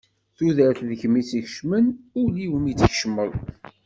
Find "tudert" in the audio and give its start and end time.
0.35-0.79